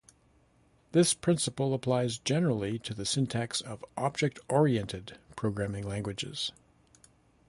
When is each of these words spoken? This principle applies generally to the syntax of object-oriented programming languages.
This 0.93 1.13
principle 1.13 1.75
applies 1.75 2.17
generally 2.17 2.79
to 2.79 2.95
the 2.95 3.05
syntax 3.05 3.61
of 3.61 3.85
object-oriented 3.95 5.19
programming 5.35 5.87
languages. 5.87 6.51